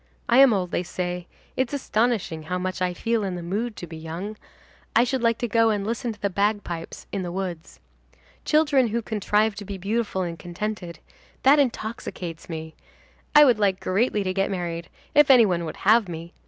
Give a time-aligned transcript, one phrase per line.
[0.27, 3.85] I am old, they say; it's astonishing how much I feel in the mood to
[3.85, 4.35] be young.
[4.95, 7.79] I should like to go and listen to the bagpipes in the woods.
[8.43, 12.73] Children who contrive to be beautiful and contented,—that intoxicates me.
[13.35, 16.33] I would like greatly to get married, if any one would have me.